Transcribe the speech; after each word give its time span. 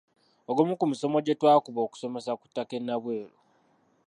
Ogumu 0.49 0.73
ku 0.79 0.85
misomo 0.91 1.17
gye 1.25 1.37
twakuba 1.39 1.79
okusomesa 1.83 2.37
ku 2.39 2.45
ttaka 2.49 2.73
e 2.79 2.81
Nabweru. 2.81 3.35